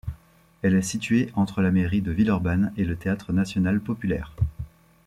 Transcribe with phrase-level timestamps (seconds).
[0.63, 4.33] Elle est située entre la mairie de Villeurbanne et le Théâtre national populaire.